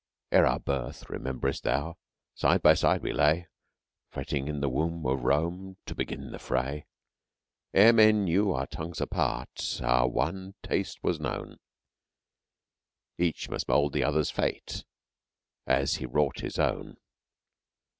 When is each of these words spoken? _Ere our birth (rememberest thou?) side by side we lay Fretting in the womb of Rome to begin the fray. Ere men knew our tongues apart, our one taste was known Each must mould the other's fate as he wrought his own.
_Ere 0.35 0.47
our 0.47 0.59
birth 0.59 1.07
(rememberest 1.11 1.61
thou?) 1.63 1.95
side 2.33 2.63
by 2.63 2.73
side 2.73 3.03
we 3.03 3.13
lay 3.13 3.45
Fretting 4.09 4.47
in 4.47 4.59
the 4.59 4.67
womb 4.67 5.05
of 5.05 5.21
Rome 5.25 5.77
to 5.85 5.93
begin 5.93 6.31
the 6.31 6.39
fray. 6.39 6.87
Ere 7.71 7.93
men 7.93 8.23
knew 8.23 8.51
our 8.51 8.65
tongues 8.65 8.99
apart, 8.99 9.79
our 9.83 10.07
one 10.09 10.55
taste 10.63 11.03
was 11.03 11.19
known 11.19 11.57
Each 13.19 13.47
must 13.47 13.67
mould 13.67 13.93
the 13.93 14.03
other's 14.03 14.31
fate 14.31 14.85
as 15.67 15.97
he 15.97 16.07
wrought 16.07 16.39
his 16.39 16.57
own. 16.57 16.97